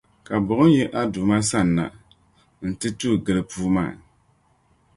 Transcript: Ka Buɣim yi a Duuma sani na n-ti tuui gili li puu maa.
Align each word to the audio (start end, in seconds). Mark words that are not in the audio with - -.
Ka 0.25 0.35
Buɣim 0.47 0.71
yi 0.75 0.83
a 0.99 1.01
Duuma 1.13 1.37
sani 1.49 1.71
na 1.77 1.85
n-ti 2.67 2.87
tuui 2.99 3.17
gili 3.25 3.41
li 3.41 3.47
puu 3.49 3.67
maa. 3.75 3.91